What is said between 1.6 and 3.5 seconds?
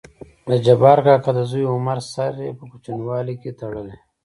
عمر سره په کوچينوالي